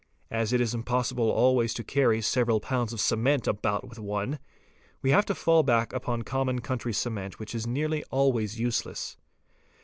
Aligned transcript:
As 0.31 0.51
it 0.51 0.59
is 0.59 0.73
impossible 0.73 1.29
always 1.29 1.75
to 1.75 1.83
carry 1.83 2.23
several 2.23 2.59
pounds 2.59 2.91
of 2.91 2.99
cement 2.99 3.43
H 3.43 3.49
about 3.49 3.87
with 3.87 3.99
one, 3.99 4.39
we 5.03 5.11
have 5.11 5.27
to 5.27 5.35
fall 5.35 5.61
back 5.61 5.93
upon 5.93 6.23
common 6.23 6.59
country 6.61 6.91
cement 6.91 7.37
| 7.37 7.37
which 7.37 7.53
is 7.53 7.67
nearly 7.67 8.03
always 8.05 8.59
useless. 8.59 9.17